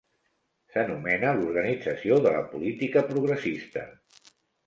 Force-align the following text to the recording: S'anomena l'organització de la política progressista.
S'anomena 0.75 1.33
l'organització 1.39 2.17
de 2.27 2.33
la 2.37 2.41
política 2.53 3.05
progressista. 3.13 3.85